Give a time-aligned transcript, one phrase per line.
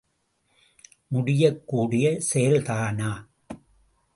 [1.07, 3.11] முடியக் கூடிய செயல்தானா?